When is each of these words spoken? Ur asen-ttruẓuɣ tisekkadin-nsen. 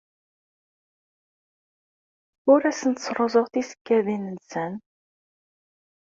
Ur 2.51 2.61
asen-ttruẓuɣ 2.71 3.45
tisekkadin-nsen. 3.47 4.73